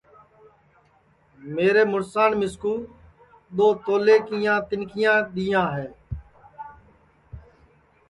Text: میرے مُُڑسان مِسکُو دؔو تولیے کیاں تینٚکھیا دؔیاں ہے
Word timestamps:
میرے 1.53 1.83
مُُڑسان 1.91 2.31
مِسکُو 2.39 2.73
دؔو 3.55 3.67
تولیے 3.83 4.17
کیاں 4.27 4.59
تینٚکھیا 4.67 5.13
دؔیاں 5.33 5.67
ہے 5.75 5.87